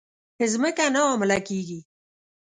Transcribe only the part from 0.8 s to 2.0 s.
نه حامله کیږې